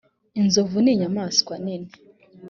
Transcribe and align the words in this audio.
inzovu 0.39 0.77
ninyamaswa 0.83 1.53
nini. 1.63 1.91